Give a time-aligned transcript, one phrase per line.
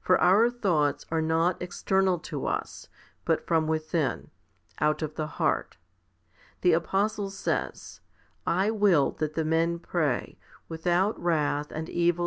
[0.00, 2.86] For our thoughts are not external to us,
[3.24, 4.30] but from within,
[4.78, 5.78] out of the heart.
[6.60, 7.98] The apostle says,
[8.36, 12.20] / will that the men pray, without wrath and evil disputations.